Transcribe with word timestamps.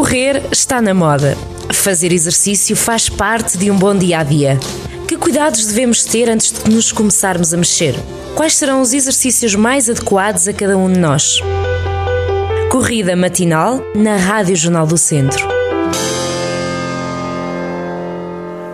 Correr 0.00 0.40
está 0.50 0.80
na 0.80 0.94
moda. 0.94 1.36
Fazer 1.74 2.10
exercício 2.10 2.74
faz 2.74 3.10
parte 3.10 3.58
de 3.58 3.70
um 3.70 3.76
bom 3.76 3.94
dia 3.94 4.20
a 4.20 4.22
dia. 4.22 4.58
Que 5.06 5.14
cuidados 5.14 5.66
devemos 5.66 6.06
ter 6.06 6.26
antes 6.30 6.52
de 6.52 6.70
nos 6.70 6.90
começarmos 6.90 7.52
a 7.52 7.56
mexer? 7.58 7.94
Quais 8.34 8.56
serão 8.56 8.80
os 8.80 8.94
exercícios 8.94 9.54
mais 9.54 9.90
adequados 9.90 10.48
a 10.48 10.54
cada 10.54 10.74
um 10.78 10.90
de 10.90 10.98
nós? 10.98 11.40
Corrida 12.70 13.14
matinal 13.14 13.84
na 13.94 14.16
Rádio 14.16 14.56
Jornal 14.56 14.86
do 14.86 14.96
Centro. 14.96 15.46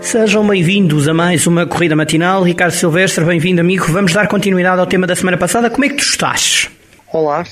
Sejam 0.01 0.47
bem-vindos 0.47 1.09
a 1.09 1.13
mais 1.13 1.45
uma 1.49 1.67
corrida 1.67 1.97
matinal. 1.97 2.45
Ricardo 2.45 2.73
Silvestre, 2.73 3.25
bem-vindo, 3.25 3.61
amigo. 3.61 3.87
Vamos 3.87 4.13
dar 4.13 4.29
continuidade 4.29 4.79
ao 4.79 4.87
tema 4.87 5.09
da 5.09 5.17
semana 5.17 5.37
passada. 5.37 5.71
Como 5.71 5.85
é 5.87 5.89
que 5.89 5.97
tu 5.97 6.05
estás? 6.05 6.71
Olá, 7.13 7.43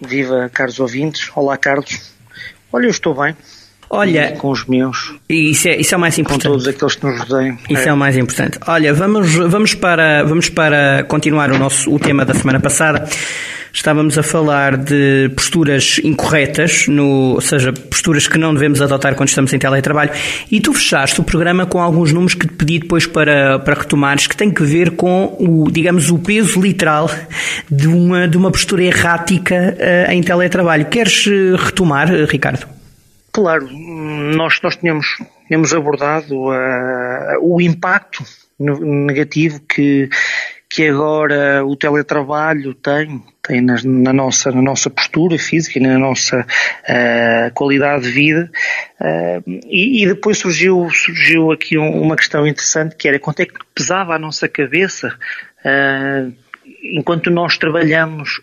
viva 0.00 0.50
caros 0.50 0.80
ouvintes. 0.80 1.30
Olá, 1.36 1.58
Carlos. 1.58 2.16
Olha, 2.72 2.86
eu 2.86 2.90
estou 2.90 3.14
bem. 3.14 3.34
Olha, 3.90 4.32
com 4.32 4.50
os 4.50 4.66
meus. 4.66 5.14
Isso 5.28 5.68
é, 5.68 5.76
isso 5.76 5.94
é 5.94 5.96
o 5.96 6.00
mais 6.00 6.18
importante. 6.18 6.42
Com 6.42 6.50
todos 6.50 6.68
aqueles 6.68 6.94
que 6.94 7.06
nos 7.06 7.18
rodeiam. 7.20 7.58
Isso 7.70 7.82
é. 7.82 7.88
é. 7.88 7.92
o 7.92 7.96
mais 7.96 8.16
importante. 8.16 8.58
Olha, 8.66 8.92
vamos, 8.92 9.34
vamos, 9.34 9.74
para, 9.74 10.24
vamos 10.24 10.50
para 10.50 11.04
continuar 11.04 11.50
o, 11.50 11.58
nosso, 11.58 11.90
o 11.90 11.98
tema 11.98 12.24
da 12.24 12.34
semana 12.34 12.60
passada. 12.60 13.08
Estávamos 13.72 14.18
a 14.18 14.22
falar 14.22 14.76
de 14.76 15.30
posturas 15.36 16.00
incorretas, 16.02 16.86
no, 16.88 17.34
ou 17.34 17.40
seja, 17.40 17.72
posturas 17.72 18.26
que 18.26 18.38
não 18.38 18.54
devemos 18.54 18.80
adotar 18.80 19.14
quando 19.14 19.28
estamos 19.28 19.52
em 19.52 19.58
teletrabalho, 19.58 20.10
e 20.50 20.60
tu 20.60 20.72
fechaste 20.72 21.20
o 21.20 21.24
programa 21.24 21.66
com 21.66 21.80
alguns 21.80 22.12
números 22.12 22.34
que 22.34 22.46
te 22.46 22.54
pedi 22.54 22.78
depois 22.78 23.06
para, 23.06 23.58
para 23.58 23.74
retomares, 23.74 24.26
que 24.26 24.36
têm 24.36 24.50
que 24.50 24.62
ver 24.62 24.92
com 24.92 25.36
o, 25.38 25.70
digamos, 25.70 26.10
o 26.10 26.18
peso 26.18 26.60
literal 26.60 27.10
de 27.70 27.88
uma, 27.88 28.26
de 28.26 28.36
uma 28.36 28.50
postura 28.50 28.82
errática 28.82 29.76
uh, 29.76 30.12
em 30.12 30.22
teletrabalho. 30.22 30.86
Queres 30.86 31.26
eh, 31.26 31.56
retomar, 31.56 32.08
Ricardo? 32.28 32.66
Claro, 33.32 33.68
nós, 33.70 34.58
nós 34.62 34.76
tínhamos, 34.76 35.06
tínhamos 35.46 35.72
abordado 35.72 36.34
uh, 36.34 37.38
o 37.40 37.60
impacto 37.60 38.24
negativo 38.58 39.60
que, 39.60 40.08
que 40.68 40.86
agora 40.86 41.64
o 41.64 41.74
teletrabalho 41.74 42.74
tem, 42.74 43.22
tem 43.42 43.62
na, 43.62 43.76
na 43.82 44.12
nossa, 44.12 44.52
na 44.52 44.60
nossa 44.60 44.90
postura 44.90 45.38
física 45.38 45.78
e 45.78 45.82
na 45.82 45.98
nossa 45.98 46.40
uh, 46.40 47.54
qualidade 47.54 48.04
de 48.04 48.10
vida. 48.10 48.50
Uh, 49.00 49.60
e, 49.66 50.02
e, 50.02 50.06
depois 50.06 50.38
surgiu, 50.38 50.88
surgiu 50.90 51.50
aqui 51.50 51.78
um, 51.78 52.02
uma 52.02 52.16
questão 52.16 52.46
interessante 52.46 52.96
que 52.96 53.08
era 53.08 53.18
quanto 53.18 53.40
é 53.40 53.46
que 53.46 53.54
pesava 53.74 54.14
a 54.14 54.18
nossa 54.18 54.46
cabeça 54.46 55.18
uh, 55.64 56.32
enquanto 56.82 57.30
nós 57.30 57.56
trabalhamos 57.56 58.42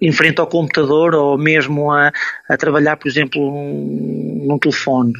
em 0.00 0.12
frente 0.12 0.40
ao 0.40 0.46
computador 0.46 1.14
ou 1.14 1.38
mesmo 1.38 1.90
a, 1.90 2.12
a 2.48 2.56
trabalhar, 2.56 2.96
por 2.96 3.08
exemplo, 3.08 3.40
num, 3.40 4.46
num 4.46 4.58
telefone. 4.58 5.12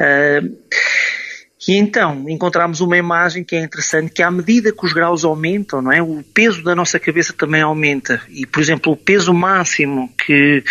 Uh, 0.00 0.56
e 1.68 1.76
então 1.76 2.24
encontramos 2.26 2.80
uma 2.80 2.96
imagem 2.96 3.44
que 3.44 3.54
é 3.54 3.62
interessante, 3.62 4.10
que 4.10 4.22
à 4.22 4.30
medida 4.30 4.72
que 4.72 4.86
os 4.86 4.94
graus 4.94 5.22
aumentam, 5.22 5.82
não 5.82 5.92
é? 5.92 6.02
O 6.02 6.24
peso 6.32 6.62
da 6.62 6.74
nossa 6.74 6.98
cabeça 6.98 7.34
também 7.34 7.60
aumenta. 7.60 8.22
E, 8.30 8.46
por 8.46 8.62
exemplo, 8.62 8.90
o 8.90 8.96
peso 8.96 9.34
máximo 9.34 10.10
que, 10.16 10.64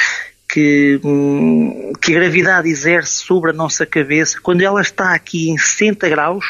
que, 0.49 0.99
hum, 1.03 1.93
que 2.01 2.15
a 2.15 2.19
gravidade 2.19 2.67
exerce 2.67 3.19
sobre 3.19 3.51
a 3.51 3.53
nossa 3.53 3.85
cabeça, 3.85 4.39
quando 4.41 4.63
ela 4.63 4.81
está 4.81 5.13
aqui 5.13 5.51
em 5.51 5.57
60 5.59 6.09
graus, 6.09 6.45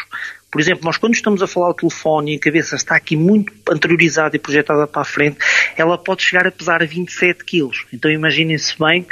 por 0.49 0.61
exemplo, 0.61 0.85
nós 0.85 0.97
quando 0.97 1.13
estamos 1.13 1.41
a 1.41 1.47
falar 1.47 1.67
ao 1.67 1.73
telefone 1.73 2.33
e 2.33 2.37
a 2.37 2.39
cabeça 2.39 2.77
está 2.77 2.95
aqui 2.95 3.17
muito 3.17 3.51
anteriorizada 3.69 4.37
e 4.37 4.39
projetada 4.39 4.87
para 4.87 5.01
a 5.01 5.05
frente, 5.05 5.39
ela 5.75 5.97
pode 5.97 6.23
chegar 6.23 6.47
a 6.47 6.51
pesar 6.51 6.85
27 6.87 7.43
quilos. 7.43 7.85
Então 7.91 8.09
imaginem-se 8.09 8.79
bem, 8.79 9.05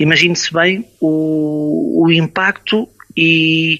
imagine-se 0.00 0.52
bem 0.52 0.84
o, 1.00 2.04
o 2.04 2.10
impacto 2.10 2.88
e 3.16 3.78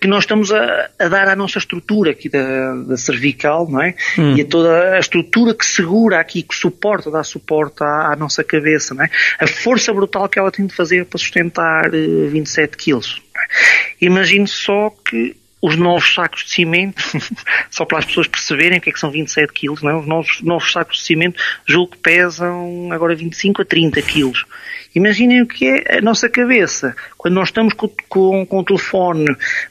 que 0.00 0.06
nós 0.06 0.24
estamos 0.24 0.50
a, 0.50 0.88
a, 0.98 1.08
dar 1.08 1.28
à 1.28 1.36
nossa 1.36 1.58
estrutura 1.58 2.12
aqui 2.12 2.28
da, 2.28 2.74
da 2.74 2.96
cervical, 2.96 3.68
não 3.68 3.82
é? 3.82 3.94
Hum. 4.18 4.34
E 4.34 4.40
a 4.40 4.44
toda 4.46 4.94
a 4.94 4.98
estrutura 4.98 5.54
que 5.54 5.64
segura 5.64 6.18
aqui, 6.18 6.42
que 6.42 6.54
suporta, 6.54 7.10
dá 7.10 7.22
suporte 7.22 7.82
à, 7.82 8.12
à, 8.12 8.16
nossa 8.16 8.42
cabeça, 8.42 8.94
não 8.94 9.04
é? 9.04 9.10
A 9.38 9.46
força 9.46 9.92
brutal 9.92 10.26
que 10.28 10.38
ela 10.38 10.50
tem 10.50 10.66
de 10.66 10.74
fazer 10.74 11.04
para 11.04 11.18
sustentar 11.18 11.90
27 11.90 12.72
eh, 12.72 12.76
quilos. 12.78 13.22
É? 13.36 14.06
Imagine 14.06 14.48
só 14.48 14.90
que 15.04 15.36
os 15.62 15.76
novos 15.76 16.14
sacos 16.14 16.44
de 16.44 16.50
cimento, 16.50 17.02
só 17.70 17.84
para 17.84 17.98
as 17.98 18.04
pessoas 18.04 18.26
perceberem 18.26 18.78
o 18.78 18.80
que 18.80 18.90
é 18.90 18.92
que 18.92 19.00
são 19.00 19.10
27 19.10 19.52
quilos, 19.52 19.82
não 19.82 19.90
é? 19.90 19.96
os 19.96 20.06
novos, 20.06 20.40
novos 20.42 20.72
sacos 20.72 20.98
de 20.98 21.04
cimento 21.04 21.40
julgo 21.66 21.92
que 21.92 21.98
pesam 21.98 22.88
agora 22.90 23.14
25 23.14 23.62
a 23.62 23.64
30 23.64 24.00
quilos. 24.02 24.46
Imaginem 24.94 25.42
o 25.42 25.46
que 25.46 25.66
é 25.68 25.98
a 25.98 26.00
nossa 26.00 26.28
cabeça. 26.28 26.96
Quando 27.16 27.34
nós 27.34 27.48
estamos 27.48 27.74
com, 27.74 27.88
com, 28.08 28.44
com 28.44 28.58
o 28.58 28.64
telefone 28.64 29.26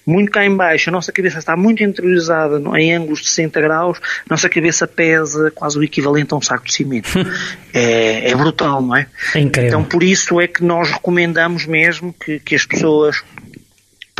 muito 0.06 0.32
cá 0.32 0.46
em 0.46 0.56
baixo, 0.56 0.90
a 0.90 0.94
nossa 0.94 1.12
cabeça 1.12 1.40
está 1.40 1.58
muito 1.58 1.84
interiorizada 1.84 2.62
em 2.78 2.94
ângulos 2.94 3.22
de 3.22 3.30
60 3.30 3.60
graus, 3.60 3.98
a 3.98 4.30
nossa 4.30 4.48
cabeça 4.48 4.88
pesa 4.88 5.52
quase 5.52 5.78
o 5.78 5.84
equivalente 5.84 6.34
a 6.34 6.38
um 6.38 6.42
saco 6.42 6.66
de 6.66 6.74
cimento. 6.74 7.10
é, 7.74 8.32
é 8.32 8.36
brutal, 8.36 8.82
não 8.82 8.96
é? 8.96 9.08
É 9.36 9.40
incrível. 9.40 9.68
Então 9.68 9.84
por 9.84 10.04
isso 10.04 10.40
é 10.40 10.48
que 10.48 10.64
nós 10.64 10.90
recomendamos 10.90 11.66
mesmo 11.66 12.14
que, 12.14 12.40
que 12.40 12.56
as 12.56 12.66
pessoas 12.66 13.22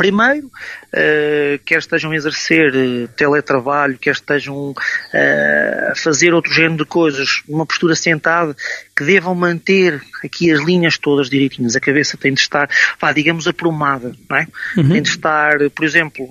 Primeiro, 0.00 0.46
uh, 0.46 1.58
quer 1.62 1.78
estejam 1.78 2.10
a 2.10 2.16
exercer 2.16 2.74
uh, 2.74 3.06
teletrabalho, 3.08 3.98
quer 3.98 4.12
estejam 4.12 4.70
uh, 4.70 5.90
a 5.90 5.94
fazer 5.94 6.32
outro 6.32 6.50
género 6.54 6.78
de 6.78 6.84
coisas, 6.86 7.42
uma 7.46 7.66
postura 7.66 7.94
sentada, 7.94 8.56
que 8.96 9.04
devam 9.04 9.34
manter 9.34 10.00
aqui 10.24 10.50
as 10.50 10.64
linhas 10.64 10.96
todas 10.96 11.28
direitinhas. 11.28 11.76
A 11.76 11.80
cabeça 11.80 12.16
tem 12.16 12.32
de 12.32 12.40
estar, 12.40 12.70
vá, 12.98 13.12
digamos, 13.12 13.46
aprumada, 13.46 14.14
não 14.26 14.38
é? 14.38 14.46
Uhum. 14.74 14.88
Tem 14.88 15.02
de 15.02 15.10
estar, 15.10 15.68
por 15.74 15.84
exemplo, 15.84 16.26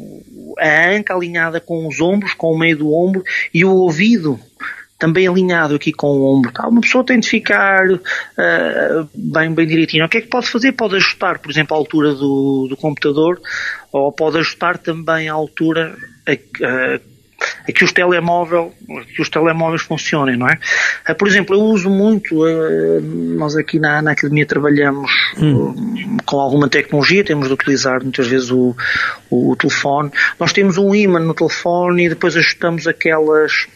a 0.57 0.89
anca 0.89 1.13
alinhada 1.13 1.61
com 1.61 1.87
os 1.87 2.01
ombros, 2.01 2.33
com 2.33 2.51
o 2.51 2.57
meio 2.57 2.75
do 2.75 2.91
ombro 2.91 3.23
e 3.53 3.63
o 3.63 3.69
ouvido 3.71 4.39
também 4.99 5.27
alinhado 5.27 5.75
aqui 5.75 5.93
com 5.93 6.07
o 6.07 6.35
ombro. 6.35 6.51
Tá? 6.51 6.67
Uma 6.67 6.81
pessoa 6.81 7.05
tem 7.05 7.19
de 7.19 7.29
ficar 7.29 7.89
uh, 7.89 9.09
bem, 9.15 9.51
bem 9.53 9.65
direitinho. 9.65 10.05
O 10.05 10.09
que 10.09 10.17
é 10.17 10.21
que 10.21 10.27
pode 10.27 10.47
fazer? 10.47 10.73
Pode 10.73 10.97
ajustar, 10.97 11.39
por 11.39 11.49
exemplo, 11.49 11.75
a 11.75 11.79
altura 11.79 12.13
do, 12.13 12.67
do 12.69 12.75
computador 12.75 13.41
ou 13.93 14.11
pode 14.11 14.37
ajustar 14.37 14.77
também 14.77 15.29
a 15.29 15.33
altura 15.33 15.95
a, 16.27 16.31
a, 16.33 16.99
a 17.65 17.71
que 17.71 17.85
os 17.85 17.93
telemóvel, 17.93 18.73
que 19.15 19.21
os 19.21 19.29
telemóveis 19.29 19.83
funcionem, 19.83 20.37
não 20.37 20.49
é? 20.49 20.59
Uh, 21.09 21.15
por 21.15 21.29
exemplo, 21.29 21.55
eu 21.55 21.61
uso 21.61 21.89
muito, 21.89 22.43
uh, 22.43 23.01
nós 23.01 23.55
aqui 23.55 23.79
na, 23.79 24.01
na 24.01 24.11
academia 24.11 24.45
trabalhamos 24.45 25.09
hum. 25.37 26.17
com 26.25 26.41
alguma 26.41 26.67
tecnologia, 26.67 27.23
temos 27.23 27.47
de 27.47 27.53
utilizar 27.53 28.03
muitas 28.03 28.27
vezes 28.27 28.51
o, 28.51 28.75
o, 29.29 29.51
o 29.51 29.55
telefone. 29.55 30.11
Nós 30.37 30.51
temos 30.51 30.77
um 30.77 30.93
ímã 30.93 31.21
no 31.21 31.33
telefone 31.33 32.07
e 32.07 32.09
depois 32.09 32.35
ajustamos 32.35 32.85
aquelas 32.85 33.69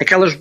aquelas 0.00 0.38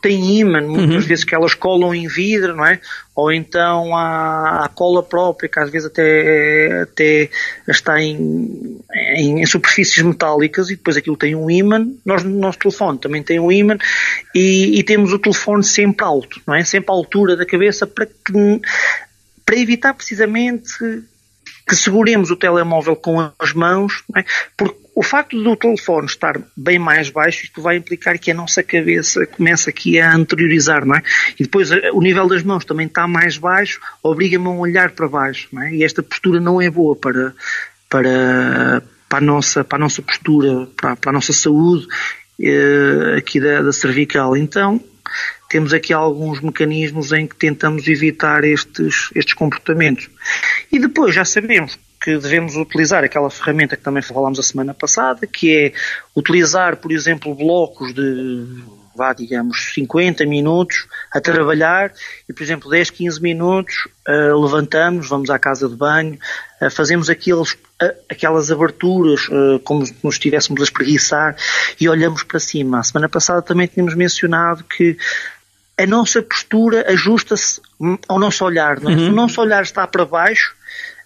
têm 0.00 0.40
imã, 0.40 0.60
muitas 0.60 1.02
uhum. 1.02 1.08
vezes 1.08 1.24
que 1.24 1.34
elas 1.34 1.54
colam 1.54 1.94
em 1.94 2.06
vidro, 2.06 2.56
não 2.56 2.66
é? 2.66 2.80
Ou 3.14 3.32
então 3.32 3.96
há 3.96 4.64
a 4.64 4.68
cola 4.68 5.02
própria, 5.02 5.48
que 5.48 5.58
às 5.58 5.70
vezes 5.70 5.88
até, 5.88 6.82
até 6.82 7.30
está 7.68 8.00
em, 8.00 8.78
em, 9.16 9.40
em, 9.40 9.46
superfícies 9.46 10.02
metálicas 10.02 10.68
e 10.68 10.76
depois 10.76 10.96
aquilo 10.96 11.16
tem 11.16 11.34
um 11.34 11.50
imã. 11.50 11.86
Nós 12.04 12.22
no 12.22 12.38
nosso 12.38 12.58
telefone 12.58 12.98
também 12.98 13.22
tem 13.22 13.40
um 13.40 13.50
imã 13.50 13.78
e, 14.34 14.78
e 14.78 14.82
temos 14.82 15.12
o 15.12 15.18
telefone 15.18 15.64
sempre 15.64 16.04
alto, 16.04 16.40
não 16.46 16.54
é? 16.54 16.64
Sempre 16.64 16.90
à 16.90 16.94
altura 16.94 17.36
da 17.36 17.46
cabeça 17.46 17.86
para 17.86 18.06
que 18.06 18.60
para 19.46 19.56
evitar 19.56 19.94
precisamente 19.94 20.72
que 21.68 21.76
seguremos 21.76 22.30
o 22.30 22.36
telemóvel 22.36 22.96
com 22.96 23.30
as 23.38 23.52
mãos, 23.52 24.02
é? 24.16 24.24
porque 24.56 24.85
o 24.96 25.02
facto 25.02 25.40
do 25.42 25.54
telefone 25.54 26.06
estar 26.06 26.40
bem 26.56 26.78
mais 26.78 27.10
baixo, 27.10 27.44
isto 27.44 27.60
vai 27.60 27.76
implicar 27.76 28.18
que 28.18 28.30
a 28.30 28.34
nossa 28.34 28.62
cabeça 28.62 29.26
começa 29.26 29.68
aqui 29.68 30.00
a 30.00 30.10
anteriorizar, 30.10 30.86
não 30.86 30.96
é? 30.96 31.02
E 31.38 31.42
depois 31.42 31.70
eh, 31.70 31.90
o 31.92 32.00
nível 32.00 32.26
das 32.26 32.42
mãos 32.42 32.64
também 32.64 32.86
está 32.86 33.06
mais 33.06 33.36
baixo, 33.36 33.78
obriga-me 34.02 34.46
a 34.46 34.50
olhar 34.52 34.92
para 34.92 35.06
baixo, 35.06 35.48
não 35.52 35.62
é? 35.62 35.74
E 35.74 35.84
esta 35.84 36.02
postura 36.02 36.40
não 36.40 36.62
é 36.62 36.70
boa 36.70 36.96
para, 36.96 37.34
para, 37.90 38.82
para, 39.06 39.18
a, 39.18 39.20
nossa, 39.20 39.62
para 39.62 39.76
a 39.76 39.80
nossa 39.80 40.00
postura, 40.00 40.66
para, 40.74 40.96
para 40.96 41.10
a 41.10 41.12
nossa 41.12 41.34
saúde 41.34 41.86
eh, 42.40 43.16
aqui 43.18 43.38
da, 43.38 43.60
da 43.60 43.72
cervical. 43.74 44.34
Então, 44.34 44.82
temos 45.50 45.74
aqui 45.74 45.92
alguns 45.92 46.40
mecanismos 46.40 47.12
em 47.12 47.26
que 47.26 47.36
tentamos 47.36 47.86
evitar 47.86 48.44
estes, 48.44 49.10
estes 49.14 49.34
comportamentos. 49.34 50.08
E 50.72 50.78
depois 50.78 51.14
já 51.14 51.24
sabemos 51.26 51.78
que 52.06 52.16
devemos 52.18 52.54
utilizar 52.54 53.02
aquela 53.02 53.28
ferramenta 53.28 53.76
que 53.76 53.82
também 53.82 54.00
falámos 54.00 54.38
a 54.38 54.42
semana 54.44 54.72
passada, 54.72 55.26
que 55.26 55.52
é 55.52 55.72
utilizar, 56.14 56.76
por 56.76 56.92
exemplo, 56.92 57.34
blocos 57.34 57.92
de, 57.92 58.46
vá, 58.94 59.12
digamos, 59.12 59.72
50 59.74 60.24
minutos 60.24 60.86
a 61.12 61.20
trabalhar 61.20 61.92
e, 62.28 62.32
por 62.32 62.44
exemplo, 62.44 62.70
10, 62.70 62.90
15 62.90 63.20
minutos 63.20 63.88
uh, 64.08 64.40
levantamos, 64.40 65.08
vamos 65.08 65.30
à 65.30 65.36
casa 65.36 65.68
de 65.68 65.74
banho, 65.74 66.16
uh, 66.62 66.70
fazemos 66.70 67.10
aqueles, 67.10 67.54
uh, 67.54 67.92
aquelas 68.08 68.52
aberturas 68.52 69.28
como 69.64 69.84
se 69.84 69.96
nos 70.00 70.14
estivéssemos 70.14 70.60
a 70.60 70.64
espreguiçar 70.64 71.36
e 71.80 71.88
olhamos 71.88 72.22
para 72.22 72.38
cima. 72.38 72.78
A 72.78 72.84
semana 72.84 73.08
passada 73.08 73.42
também 73.42 73.66
tínhamos 73.66 73.96
mencionado 73.96 74.62
que 74.62 74.96
a 75.76 75.84
nossa 75.86 76.22
postura 76.22 76.88
ajusta-se 76.88 77.60
ao 78.06 78.20
nosso 78.20 78.44
olhar. 78.44 78.80
Não 78.80 78.92
é? 78.92 78.94
Uhum. 78.94 79.04
Se 79.06 79.10
o 79.10 79.12
nosso 79.12 79.40
olhar 79.40 79.62
está 79.64 79.84
para 79.88 80.04
baixo, 80.04 80.55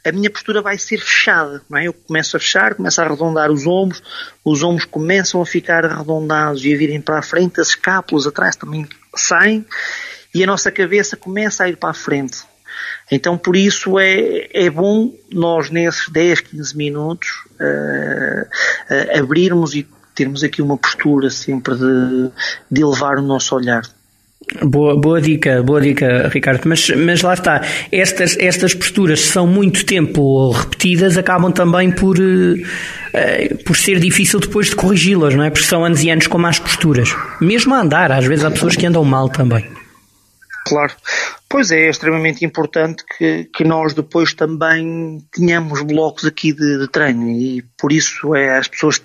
a 0.04 0.12
minha 0.12 0.30
postura 0.30 0.62
vai 0.62 0.78
ser 0.78 0.98
fechada, 0.98 1.62
não 1.68 1.78
é? 1.78 1.86
Eu 1.86 1.92
começo 1.92 2.36
a 2.36 2.40
fechar, 2.40 2.74
começo 2.74 3.00
a 3.00 3.04
arredondar 3.04 3.50
os 3.50 3.66
ombros, 3.66 4.02
os 4.44 4.62
ombros 4.62 4.84
começam 4.84 5.40
a 5.42 5.46
ficar 5.46 5.84
arredondados 5.84 6.64
e 6.64 6.74
a 6.74 6.78
virem 6.78 7.00
para 7.00 7.18
a 7.18 7.22
frente, 7.22 7.60
as 7.60 7.68
escápulas 7.68 8.26
atrás 8.26 8.56
também 8.56 8.88
saem 9.14 9.64
e 10.34 10.42
a 10.42 10.46
nossa 10.46 10.70
cabeça 10.70 11.16
começa 11.16 11.64
a 11.64 11.68
ir 11.68 11.76
para 11.76 11.90
a 11.90 11.94
frente. 11.94 12.38
Então, 13.10 13.36
por 13.36 13.56
isso 13.56 13.98
é, 13.98 14.48
é 14.52 14.70
bom 14.70 15.12
nós, 15.30 15.68
nesses 15.70 16.08
10, 16.08 16.40
15 16.42 16.76
minutos, 16.76 17.28
uh, 17.60 18.42
uh, 18.94 19.18
abrirmos 19.18 19.74
e 19.74 19.86
termos 20.14 20.44
aqui 20.44 20.62
uma 20.62 20.78
postura 20.78 21.28
sempre 21.28 21.74
de, 21.74 22.30
de 22.70 22.82
elevar 22.82 23.18
o 23.18 23.22
nosso 23.22 23.54
olhar. 23.54 23.82
Boa, 24.62 24.96
boa 24.96 25.20
dica, 25.20 25.62
boa 25.62 25.80
dica, 25.80 26.28
Ricardo. 26.28 26.62
Mas, 26.66 26.90
mas 26.90 27.22
lá 27.22 27.34
está, 27.34 27.62
estas, 27.92 28.36
estas 28.38 28.74
posturas 28.74 29.20
são 29.20 29.46
muito 29.46 29.86
tempo 29.86 30.50
repetidas, 30.50 31.16
acabam 31.16 31.52
também 31.52 31.90
por, 31.90 32.18
uh, 32.18 33.64
por 33.64 33.76
ser 33.76 34.00
difícil 34.00 34.40
depois 34.40 34.68
de 34.68 34.76
corrigi-las, 34.76 35.34
não 35.34 35.44
é? 35.44 35.50
Porque 35.50 35.66
são 35.66 35.84
anos 35.84 36.02
e 36.02 36.10
anos 36.10 36.26
com 36.26 36.38
más 36.38 36.58
posturas. 36.58 37.14
Mesmo 37.40 37.74
a 37.74 37.80
andar, 37.80 38.10
às 38.10 38.24
vezes 38.24 38.44
há 38.44 38.50
pessoas 38.50 38.74
que 38.74 38.84
andam 38.84 39.04
mal 39.04 39.28
também. 39.28 39.64
Claro. 40.66 40.92
Pois 41.48 41.70
é, 41.70 41.86
é 41.86 41.90
extremamente 41.90 42.44
importante 42.44 43.04
que, 43.16 43.44
que 43.44 43.64
nós 43.64 43.94
depois 43.94 44.34
também 44.34 45.18
tenhamos 45.32 45.82
blocos 45.82 46.24
aqui 46.24 46.52
de, 46.52 46.78
de 46.78 46.88
treino 46.88 47.28
e 47.28 47.62
por 47.76 47.92
isso 47.92 48.34
é 48.34 48.56
as 48.56 48.68
pessoas 48.68 49.02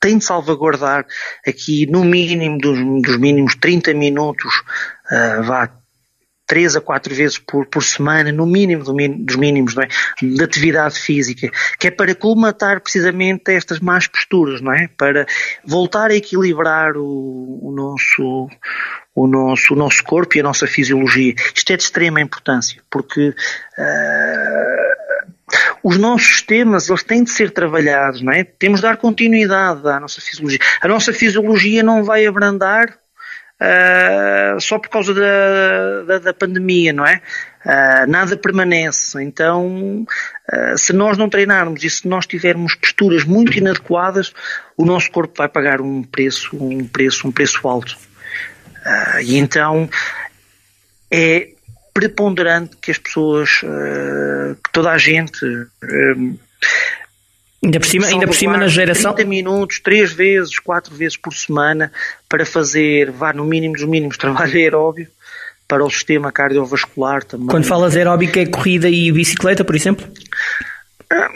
tem 0.00 0.18
de 0.18 0.24
salvaguardar 0.24 1.06
aqui 1.46 1.86
no 1.86 2.02
mínimo 2.02 2.58
dos, 2.58 2.78
dos 3.02 3.16
mínimos 3.18 3.54
30 3.54 3.92
minutos, 3.94 4.52
uh, 5.12 5.42
vá 5.42 5.70
três 6.50 6.74
a 6.74 6.80
quatro 6.80 7.14
vezes 7.14 7.38
por, 7.38 7.64
por 7.66 7.84
semana, 7.84 8.32
no 8.32 8.44
mínimo 8.44 8.82
do, 8.82 8.92
dos 8.92 9.36
mínimos 9.36 9.76
é? 9.78 9.86
de 10.20 10.42
atividade 10.42 10.98
física, 10.98 11.48
que 11.78 11.86
é 11.86 11.92
para 11.92 12.12
colmatar 12.12 12.80
precisamente 12.80 13.52
estas 13.52 13.78
más 13.78 14.08
posturas, 14.08 14.60
não 14.60 14.72
é? 14.72 14.88
Para 14.88 15.26
voltar 15.64 16.10
a 16.10 16.16
equilibrar 16.16 16.96
o, 16.96 17.60
o 17.62 17.72
nosso 17.72 18.48
o 19.14 19.26
nosso, 19.26 19.74
o 19.74 19.76
nosso 19.76 20.02
corpo 20.04 20.36
e 20.36 20.40
a 20.40 20.42
nossa 20.42 20.66
fisiologia. 20.66 21.34
Isto 21.54 21.72
é 21.72 21.76
de 21.76 21.82
extrema 21.82 22.20
importância, 22.20 22.82
porque 22.90 23.28
uh, 23.28 24.89
os 25.82 25.96
nossos 25.96 26.28
sistemas 26.28 26.88
eles 26.88 27.02
têm 27.02 27.24
de 27.24 27.30
ser 27.30 27.50
trabalhados, 27.50 28.22
não 28.22 28.32
é? 28.32 28.44
Temos 28.44 28.80
de 28.80 28.86
dar 28.86 28.96
continuidade 28.96 29.86
à 29.88 30.00
nossa 30.00 30.20
fisiologia. 30.20 30.60
A 30.80 30.88
nossa 30.88 31.12
fisiologia 31.12 31.82
não 31.82 32.04
vai 32.04 32.26
abrandar 32.26 32.98
uh, 33.60 34.60
só 34.60 34.78
por 34.78 34.88
causa 34.88 35.14
da, 35.14 36.02
da, 36.06 36.18
da 36.18 36.34
pandemia, 36.34 36.92
não 36.92 37.06
é? 37.06 37.20
Uh, 37.64 38.10
nada 38.10 38.36
permanece. 38.36 39.22
Então, 39.22 40.06
uh, 40.52 40.78
se 40.78 40.92
nós 40.92 41.18
não 41.18 41.28
treinarmos 41.28 41.84
e 41.84 41.90
se 41.90 42.08
nós 42.08 42.26
tivermos 42.26 42.74
posturas 42.74 43.24
muito 43.24 43.56
inadequadas, 43.56 44.32
o 44.76 44.84
nosso 44.84 45.10
corpo 45.10 45.34
vai 45.36 45.48
pagar 45.48 45.80
um 45.80 46.02
preço, 46.02 46.56
um 46.56 46.86
preço, 46.86 47.28
um 47.28 47.32
preço 47.32 47.66
alto. 47.68 47.96
e 49.22 49.36
então 49.36 49.88
é 51.10 51.50
preponderante 51.92 52.76
que 52.76 52.90
as 52.90 52.98
pessoas, 52.98 53.62
uh, 53.62 54.54
que 54.62 54.72
toda 54.72 54.90
a 54.90 54.98
gente. 54.98 55.44
Uh, 55.44 56.38
Ainda 57.62 57.78
por 57.78 57.86
cima, 57.86 58.06
ainda 58.06 58.26
por 58.26 58.34
cima 58.34 58.56
na 58.56 58.68
geração. 58.68 59.12
30 59.12 59.28
minutos, 59.28 59.80
3 59.80 60.12
vezes, 60.12 60.58
4 60.58 60.94
vezes 60.94 61.18
por 61.18 61.34
semana 61.34 61.92
para 62.26 62.46
fazer, 62.46 63.10
vá 63.10 63.34
no 63.34 63.44
mínimo 63.44 63.74
dos 63.74 63.84
mínimos, 63.84 64.16
trabalho 64.16 64.56
aeróbio 64.56 65.06
para 65.68 65.84
o 65.84 65.90
sistema 65.90 66.32
cardiovascular 66.32 67.22
também. 67.22 67.46
Quando 67.46 67.64
falas 67.64 67.94
aeróbico 67.94 68.38
é 68.38 68.46
corrida 68.46 68.88
e 68.88 69.12
bicicleta, 69.12 69.62
por 69.62 69.76
exemplo? 69.76 70.08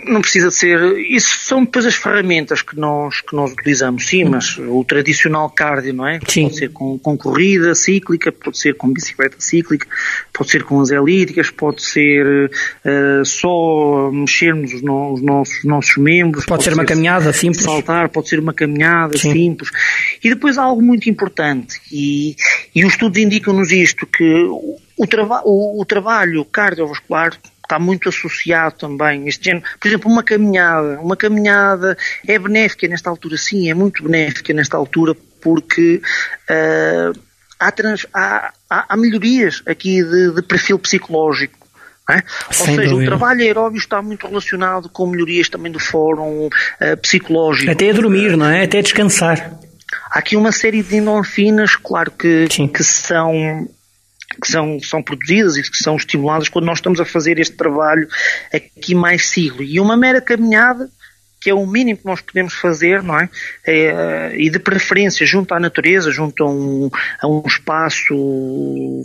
Não 0.06 0.20
precisa 0.20 0.48
de 0.48 0.54
ser. 0.54 0.98
Isso 0.98 1.36
são 1.40 1.64
depois 1.64 1.84
as 1.84 1.96
ferramentas 1.96 2.62
que 2.62 2.78
nós, 2.78 3.20
que 3.20 3.34
nós 3.34 3.52
utilizamos, 3.52 4.06
sim, 4.06 4.22
mas 4.22 4.56
o 4.56 4.84
tradicional 4.84 5.50
cardio, 5.50 5.92
não 5.92 6.06
é? 6.06 6.20
Sim. 6.28 6.44
Pode 6.44 6.56
ser 6.56 6.70
com, 6.70 6.96
com 6.96 7.16
corrida 7.16 7.74
cíclica, 7.74 8.30
pode 8.30 8.56
ser 8.56 8.74
com 8.76 8.92
bicicleta 8.92 9.34
cíclica, 9.40 9.88
pode 10.32 10.50
ser 10.50 10.62
com 10.62 10.80
as 10.80 10.90
elípticas, 10.90 11.50
pode 11.50 11.82
ser 11.82 12.52
uh, 12.84 13.24
só 13.24 14.12
mexermos 14.12 14.74
os, 14.74 14.82
no, 14.82 15.14
os, 15.14 15.22
nossos, 15.22 15.64
nossos 15.64 15.96
membros. 15.96 16.44
Pode, 16.44 16.58
pode 16.58 16.64
ser, 16.64 16.70
ser, 16.70 16.76
uma 16.76 16.84
caminhada 16.84 17.32
simples. 17.32 17.64
Saltar, 17.64 18.08
pode 18.10 18.28
ser 18.28 18.38
uma 18.38 18.52
caminhada 18.52 19.18
sim. 19.18 19.32
simples. 19.32 19.70
E 20.22 20.28
depois 20.28 20.56
há 20.56 20.62
algo 20.62 20.82
muito 20.82 21.10
importante, 21.10 21.80
e, 21.90 22.36
e 22.72 22.84
os 22.84 22.92
estudos 22.92 23.20
indicam-nos 23.20 23.72
isto, 23.72 24.06
que 24.06 24.46
o, 24.96 25.06
trava 25.08 25.42
o, 25.44 25.80
o 25.80 25.84
trabalho 25.84 26.44
cardiovascular 26.44 27.36
está 27.74 27.78
muito 27.78 28.08
associado 28.08 28.76
também 28.76 29.26
este 29.26 29.46
género. 29.46 29.64
Por 29.80 29.88
exemplo, 29.88 30.10
uma 30.10 30.22
caminhada. 30.22 31.00
Uma 31.00 31.16
caminhada 31.16 31.96
é 32.26 32.38
benéfica 32.38 32.86
nesta 32.86 33.10
altura, 33.10 33.36
sim, 33.36 33.68
é 33.68 33.74
muito 33.74 34.02
benéfica 34.02 34.52
nesta 34.52 34.76
altura 34.76 35.14
porque 35.42 36.00
uh, 36.50 37.20
há, 37.58 37.72
trans, 37.72 38.06
há, 38.14 38.52
há, 38.70 38.86
há, 38.88 38.96
melhorias 38.96 39.62
aqui 39.66 40.02
de, 40.02 40.34
de 40.34 40.42
perfil 40.42 40.78
psicológico. 40.78 41.64
É? 42.10 42.22
Ou 42.48 42.52
seja, 42.52 42.82
dúvida. 42.82 42.96
o 42.96 43.04
trabalho 43.06 43.40
aeróbio 43.40 43.78
está 43.78 44.02
muito 44.02 44.26
relacionado 44.26 44.90
com 44.90 45.06
melhorias 45.06 45.48
também 45.48 45.72
do 45.72 45.80
fórum 45.80 46.46
uh, 46.48 46.96
psicológico. 47.00 47.70
Até 47.70 47.90
a 47.90 47.94
dormir, 47.94 48.36
não 48.36 48.46
é? 48.46 48.64
Até 48.64 48.78
a 48.78 48.82
descansar. 48.82 49.58
Há 50.10 50.18
aqui 50.18 50.36
uma 50.36 50.52
série 50.52 50.82
de 50.82 50.96
endorfinas, 50.96 51.76
claro 51.76 52.10
que, 52.10 52.46
que 52.46 52.84
são 52.84 53.66
que 54.40 54.48
são, 54.48 54.78
são 54.80 55.02
produzidas 55.02 55.56
e 55.56 55.62
que 55.62 55.76
são 55.76 55.96
estimuladas 55.96 56.48
quando 56.48 56.66
nós 56.66 56.78
estamos 56.78 57.00
a 57.00 57.04
fazer 57.04 57.38
este 57.38 57.56
trabalho 57.56 58.08
aqui 58.52 58.94
mais 58.94 59.28
siglo. 59.28 59.62
E 59.62 59.80
uma 59.80 59.96
mera 59.96 60.20
caminhada, 60.20 60.88
que 61.44 61.50
é 61.50 61.54
o 61.54 61.66
mínimo 61.66 61.98
que 61.98 62.06
nós 62.06 62.22
podemos 62.22 62.54
fazer, 62.54 63.02
não 63.02 63.20
é? 63.20 63.28
é 63.66 64.34
e 64.34 64.48
de 64.48 64.58
preferência 64.58 65.26
junto 65.26 65.52
à 65.52 65.60
natureza, 65.60 66.10
junto 66.10 66.42
a 66.42 66.48
um, 66.48 66.90
a 67.20 67.28
um 67.28 67.42
espaço 67.46 69.04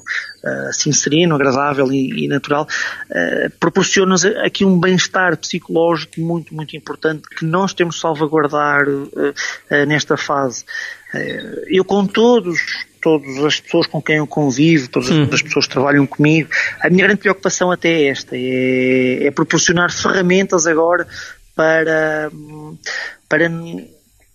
assim 0.70 0.94
sereno, 0.94 1.36
agradável 1.36 1.92
e, 1.92 2.24
e 2.24 2.28
natural, 2.30 2.66
uh, 3.10 3.50
proporciona-nos 3.60 4.24
aqui 4.24 4.64
um 4.64 4.80
bem-estar 4.80 5.36
psicológico 5.36 6.22
muito, 6.22 6.56
muito 6.56 6.78
importante 6.78 7.28
que 7.28 7.44
nós 7.44 7.74
temos 7.74 7.96
de 7.96 8.02
salvaguardar 8.02 8.88
uh, 8.88 9.10
uh, 9.10 9.86
nesta 9.86 10.16
fase. 10.16 10.64
eu 11.68 11.84
com 11.84 12.08
todos 12.08 12.88
todas 13.02 13.44
as 13.46 13.60
pessoas 13.60 13.88
com 13.88 14.02
quem 14.02 14.18
eu 14.18 14.28
convivo, 14.28 14.90
todas 14.90 15.10
hum. 15.10 15.28
as 15.32 15.42
pessoas 15.42 15.66
que 15.66 15.72
trabalham 15.72 16.06
comigo, 16.06 16.50
a 16.82 16.90
minha 16.90 17.06
grande 17.06 17.22
preocupação 17.22 17.72
até 17.72 17.90
é 17.90 18.08
esta, 18.08 18.36
é, 18.36 19.26
é 19.26 19.32
proporcionar 19.32 19.92
ferramentas 19.92 20.68
agora 20.68 21.08
para, 21.60 22.32
para, 23.28 23.52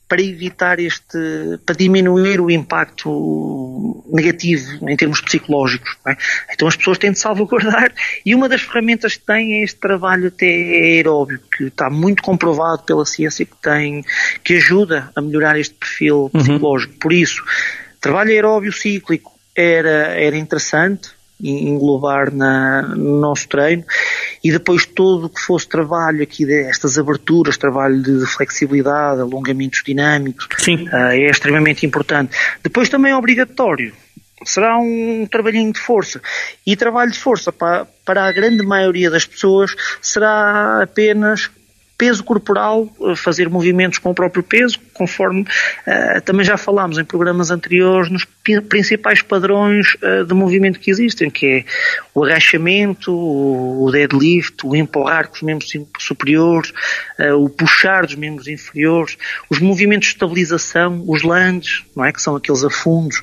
para 0.06 0.20
evitar 0.20 0.78
este, 0.78 1.58
para 1.64 1.74
diminuir 1.74 2.38
o 2.38 2.50
impacto 2.50 4.04
negativo 4.12 4.90
em 4.90 4.94
termos 4.94 5.22
psicológicos. 5.22 5.96
É? 6.06 6.18
Então 6.52 6.68
as 6.68 6.76
pessoas 6.76 6.98
têm 6.98 7.12
de 7.12 7.18
salvaguardar 7.18 7.94
e 8.26 8.34
uma 8.34 8.46
das 8.46 8.60
ferramentas 8.60 9.16
que 9.16 9.24
têm 9.24 9.54
é 9.54 9.64
este 9.64 9.80
trabalho 9.80 10.28
até 10.28 10.44
aeróbio, 10.44 11.40
que 11.56 11.64
está 11.64 11.88
muito 11.88 12.22
comprovado 12.22 12.82
pela 12.82 13.06
ciência 13.06 13.46
que 13.46 13.56
tem, 13.56 14.04
que 14.44 14.56
ajuda 14.56 15.10
a 15.16 15.22
melhorar 15.22 15.58
este 15.58 15.74
perfil 15.76 16.30
uhum. 16.34 16.40
psicológico. 16.42 16.92
Por 17.00 17.14
isso, 17.14 17.42
Trabalho 18.02 18.32
aeróbio 18.32 18.70
cíclico 18.70 19.32
era, 19.56 20.12
era 20.12 20.36
interessante 20.36 21.08
englobar 21.44 22.32
na, 22.32 22.82
no 22.82 23.20
nosso 23.20 23.48
treino 23.48 23.84
e 24.42 24.50
depois 24.50 24.86
todo 24.86 25.26
o 25.26 25.28
que 25.28 25.40
fosse 25.40 25.68
trabalho 25.68 26.22
aqui 26.22 26.46
destas 26.46 26.98
aberturas, 26.98 27.56
trabalho 27.56 28.02
de 28.02 28.26
flexibilidade, 28.26 29.20
alongamentos 29.20 29.82
dinâmicos, 29.84 30.46
uh, 30.66 30.96
é 30.96 31.30
extremamente 31.30 31.84
importante. 31.84 32.36
Depois 32.62 32.88
também 32.88 33.12
é 33.12 33.16
obrigatório 33.16 33.92
será 34.44 34.76
um 34.78 35.26
trabalhinho 35.30 35.72
de 35.72 35.80
força. 35.80 36.20
E 36.66 36.76
trabalho 36.76 37.10
de 37.10 37.18
força 37.18 37.50
para, 37.50 37.86
para 38.04 38.26
a 38.26 38.32
grande 38.32 38.62
maioria 38.62 39.10
das 39.10 39.24
pessoas 39.24 39.74
será 40.02 40.82
apenas 40.82 41.50
peso 41.96 42.24
corporal, 42.24 42.88
eh, 43.02 43.16
fazer 43.16 43.48
movimentos 43.48 43.98
com 43.98 44.10
o 44.10 44.14
próprio 44.14 44.42
peso, 44.42 44.78
conforme 44.92 45.42
uh, 45.42 46.20
também 46.24 46.44
já 46.44 46.56
falámos 46.56 46.98
em 46.98 47.04
programas 47.04 47.50
anteriores 47.50 48.10
nos 48.10 48.24
principais 48.68 49.22
padrões 49.22 49.94
uh, 49.94 50.24
de 50.24 50.34
movimento 50.34 50.78
que 50.78 50.90
existem, 50.90 51.30
que 51.30 51.46
é 51.46 51.64
o 52.14 52.24
agachamento, 52.24 53.12
o 53.12 53.88
deadlift, 53.90 54.64
o 54.64 54.76
empurrar 54.76 55.28
com 55.28 55.36
os 55.36 55.42
membros 55.42 55.72
superiores, 55.98 56.72
uh, 57.18 57.34
o 57.34 57.48
puxar 57.48 58.06
dos 58.06 58.14
membros 58.14 58.48
inferiores, 58.48 59.16
os 59.48 59.58
movimentos 59.58 60.08
de 60.08 60.14
estabilização, 60.14 61.02
os 61.06 61.22
lunges, 61.22 61.84
não 61.96 62.04
é, 62.04 62.12
que 62.12 62.22
são 62.22 62.36
aqueles 62.36 62.64
afundos, 62.64 63.22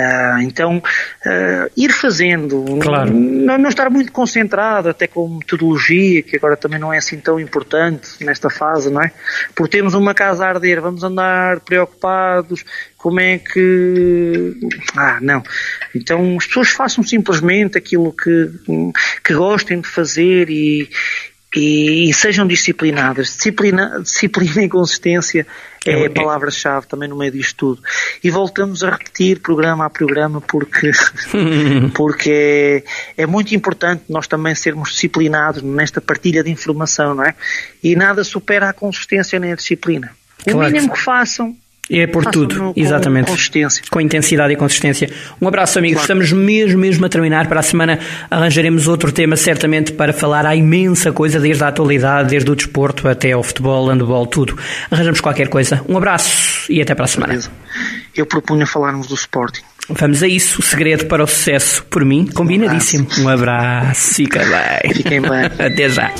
Uh, 0.00 0.40
então, 0.42 0.78
uh, 0.78 1.70
ir 1.76 1.92
fazendo, 1.92 2.64
claro. 2.80 3.12
não, 3.12 3.58
não, 3.58 3.68
estar 3.68 3.90
muito 3.90 4.10
concentrado, 4.10 4.88
até 4.88 5.06
com 5.06 5.28
metodologia, 5.28 6.22
que 6.22 6.36
agora 6.36 6.56
também 6.56 6.78
não 6.78 6.92
é 6.92 6.98
assim 6.98 7.18
tão 7.18 7.38
importante 7.38 8.24
nesta 8.24 8.48
fase, 8.48 8.90
não 8.90 9.02
é? 9.02 9.12
Porque 9.54 9.76
temos 9.76 9.92
uma 9.92 10.14
casa 10.14 10.46
a 10.46 10.48
arder, 10.48 10.80
vamos 10.80 11.02
andar 11.02 11.60
preocupados, 11.60 12.64
como 12.96 13.20
é 13.20 13.38
que. 13.38 14.56
Ah, 14.96 15.18
não. 15.20 15.42
Então, 15.94 16.36
as 16.38 16.46
pessoas 16.46 16.68
façam 16.68 17.04
simplesmente 17.04 17.76
aquilo 17.76 18.12
que, 18.12 18.50
que 19.22 19.34
gostem 19.34 19.80
de 19.80 19.88
fazer 19.88 20.48
e, 20.48 20.88
e, 21.54 22.08
e 22.08 22.14
sejam 22.14 22.46
disciplinadas. 22.46 23.28
Disciplina, 23.28 24.00
disciplina 24.00 24.62
e 24.62 24.68
consistência 24.68 25.46
é, 25.86 26.02
é 26.02 26.06
a 26.06 26.10
palavra-chave 26.10 26.86
também 26.86 27.08
no 27.08 27.16
meio 27.16 27.32
disto 27.32 27.56
tudo. 27.56 27.82
E 28.22 28.30
voltamos 28.30 28.84
a 28.84 28.90
repetir 28.90 29.40
programa 29.40 29.86
a 29.86 29.90
programa 29.90 30.40
porque, 30.40 30.90
porque 31.94 32.84
é, 33.16 33.22
é 33.22 33.26
muito 33.26 33.54
importante 33.54 34.04
nós 34.08 34.26
também 34.26 34.54
sermos 34.54 34.90
disciplinados 34.90 35.62
nesta 35.62 36.00
partilha 36.00 36.42
de 36.42 36.50
informação, 36.50 37.14
não 37.14 37.24
é? 37.24 37.34
E 37.82 37.96
nada 37.96 38.22
supera 38.22 38.68
a 38.68 38.72
consistência 38.72 39.38
nem 39.38 39.52
a 39.52 39.56
disciplina. 39.56 40.12
O 40.46 40.52
claro 40.52 40.72
mínimo 40.72 40.92
que, 40.92 40.98
que 40.98 41.04
façam 41.04 41.56
é 41.90 42.06
por 42.06 42.24
tudo, 42.26 42.72
exatamente. 42.76 43.26
Com 43.26 43.32
consistência. 43.32 43.82
Com 43.90 44.00
intensidade 44.00 44.52
e 44.52 44.56
consistência. 44.56 45.10
Um 45.40 45.48
abraço, 45.48 45.78
amigos. 45.78 46.04
Claro. 46.04 46.22
Estamos 46.22 46.32
mesmo, 46.32 46.78
mesmo 46.78 47.04
a 47.04 47.08
terminar. 47.08 47.48
Para 47.48 47.60
a 47.60 47.62
semana 47.62 47.98
arranjaremos 48.30 48.86
outro 48.86 49.10
tema, 49.10 49.36
certamente, 49.36 49.92
para 49.92 50.12
falar 50.12 50.46
a 50.46 50.54
imensa 50.54 51.10
coisa, 51.10 51.40
desde 51.40 51.64
a 51.64 51.68
atualidade, 51.68 52.30
desde 52.30 52.50
o 52.50 52.54
desporto 52.54 53.08
até 53.08 53.32
ao 53.32 53.42
futebol, 53.42 53.88
handball, 53.88 54.26
tudo. 54.26 54.56
Arranjamos 54.90 55.20
qualquer 55.20 55.48
coisa. 55.48 55.84
Um 55.88 55.96
abraço 55.96 56.70
e 56.70 56.80
até 56.80 56.94
para 56.94 57.06
a 57.06 57.08
semana. 57.08 57.40
Eu 58.16 58.24
propunha 58.26 58.66
falarmos 58.66 59.08
do 59.08 59.14
Sporting. 59.14 59.62
Vamos 59.88 60.22
a 60.22 60.28
isso. 60.28 60.60
O 60.60 60.62
segredo 60.62 61.06
para 61.06 61.24
o 61.24 61.26
sucesso, 61.26 61.82
por 61.84 62.04
mim, 62.04 62.26
combinadíssimo. 62.26 63.08
Um 63.18 63.28
abraço. 63.28 64.14
Fica 64.14 64.40
bem. 64.40 64.94
Fiquem 64.94 65.20
bem. 65.20 65.46
até 65.58 65.88
já. 65.88 66.12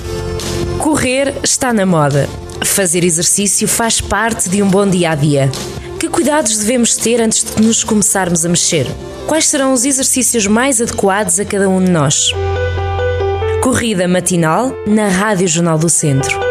Correr 0.79 1.33
está 1.45 1.73
na 1.73 1.87
moda. 1.87 2.29
Fazer 2.65 3.05
exercício 3.05 3.67
faz 3.67 4.01
parte 4.01 4.49
de 4.49 4.63
um 4.63 4.69
bom 4.69 4.87
dia 4.87 5.11
a 5.11 5.15
dia. 5.15 5.51
Que 5.99 6.09
cuidados 6.09 6.59
devemos 6.59 6.97
ter 6.97 7.21
antes 7.21 7.45
de 7.45 7.63
nos 7.63 7.85
começarmos 7.85 8.45
a 8.45 8.49
mexer? 8.49 8.87
Quais 9.27 9.47
serão 9.47 9.73
os 9.73 9.85
exercícios 9.85 10.47
mais 10.47 10.81
adequados 10.81 11.39
a 11.39 11.45
cada 11.45 11.69
um 11.69 11.83
de 11.83 11.91
nós? 11.91 12.33
Corrida 13.63 14.09
matinal 14.09 14.75
na 14.87 15.09
Rádio 15.09 15.47
Jornal 15.47 15.79
do 15.79 15.89
Centro. 15.89 16.50